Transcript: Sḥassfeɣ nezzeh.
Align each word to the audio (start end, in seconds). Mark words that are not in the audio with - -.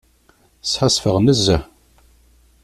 Sḥassfeɣ 0.63 1.17
nezzeh. 1.19 1.63